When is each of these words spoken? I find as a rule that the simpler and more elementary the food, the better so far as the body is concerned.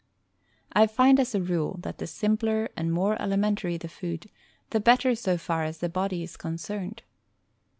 I 0.73 0.87
find 0.87 1.19
as 1.19 1.35
a 1.35 1.41
rule 1.43 1.77
that 1.83 1.99
the 1.99 2.07
simpler 2.07 2.69
and 2.75 2.91
more 2.91 3.21
elementary 3.21 3.77
the 3.77 3.87
food, 3.87 4.31
the 4.71 4.79
better 4.79 5.13
so 5.13 5.37
far 5.37 5.63
as 5.63 5.77
the 5.77 5.89
body 5.89 6.23
is 6.23 6.37
concerned. 6.37 7.03